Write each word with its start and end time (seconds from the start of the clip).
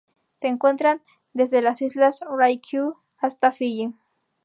Se 0.37 0.47
encuentran 0.47 1.03
desde 1.31 1.61
las 1.61 1.83
Islas 1.83 2.21
Ryukyu 2.27 2.95
hasta 3.19 3.51
Fiyi. 3.51 3.93